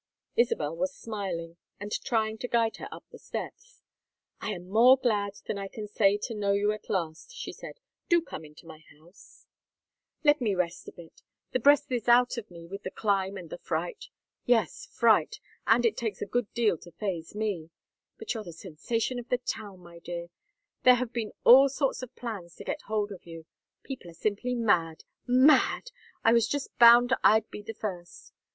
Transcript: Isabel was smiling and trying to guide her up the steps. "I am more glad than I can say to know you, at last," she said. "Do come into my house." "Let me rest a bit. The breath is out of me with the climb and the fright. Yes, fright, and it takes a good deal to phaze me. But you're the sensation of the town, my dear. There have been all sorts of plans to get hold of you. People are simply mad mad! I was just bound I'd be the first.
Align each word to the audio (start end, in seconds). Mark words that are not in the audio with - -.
Isabel 0.35 0.75
was 0.75 0.95
smiling 0.95 1.57
and 1.79 1.91
trying 1.91 2.39
to 2.39 2.47
guide 2.47 2.77
her 2.77 2.87
up 2.91 3.05
the 3.11 3.19
steps. 3.19 3.83
"I 4.39 4.49
am 4.49 4.67
more 4.67 4.97
glad 4.97 5.33
than 5.45 5.59
I 5.59 5.67
can 5.67 5.87
say 5.87 6.17
to 6.23 6.33
know 6.33 6.53
you, 6.53 6.71
at 6.71 6.89
last," 6.89 7.29
she 7.31 7.51
said. 7.53 7.79
"Do 8.09 8.19
come 8.19 8.43
into 8.43 8.65
my 8.65 8.79
house." 8.79 9.45
"Let 10.23 10.41
me 10.41 10.55
rest 10.55 10.87
a 10.87 10.91
bit. 10.91 11.21
The 11.51 11.59
breath 11.59 11.91
is 11.91 12.07
out 12.07 12.39
of 12.39 12.49
me 12.49 12.65
with 12.65 12.81
the 12.81 12.89
climb 12.89 13.37
and 13.37 13.51
the 13.51 13.59
fright. 13.59 14.05
Yes, 14.43 14.87
fright, 14.91 15.39
and 15.67 15.85
it 15.85 15.97
takes 15.97 16.19
a 16.19 16.25
good 16.25 16.51
deal 16.55 16.79
to 16.79 16.89
phaze 16.93 17.35
me. 17.35 17.69
But 18.17 18.33
you're 18.33 18.43
the 18.43 18.53
sensation 18.53 19.19
of 19.19 19.29
the 19.29 19.37
town, 19.37 19.81
my 19.81 19.99
dear. 19.99 20.29
There 20.81 20.95
have 20.95 21.13
been 21.13 21.31
all 21.43 21.69
sorts 21.69 22.01
of 22.01 22.15
plans 22.15 22.55
to 22.55 22.63
get 22.63 22.81
hold 22.87 23.11
of 23.11 23.27
you. 23.27 23.45
People 23.83 24.09
are 24.09 24.15
simply 24.15 24.55
mad 24.55 25.03
mad! 25.27 25.91
I 26.23 26.33
was 26.33 26.47
just 26.47 26.75
bound 26.79 27.13
I'd 27.23 27.51
be 27.51 27.61
the 27.61 27.75
first. 27.75 28.33